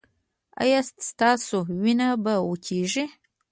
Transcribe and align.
ایا 0.61 0.79
ستاسو 1.07 1.57
وینه 1.83 2.07
به 2.23 2.33
وچیږي؟ 2.49 3.05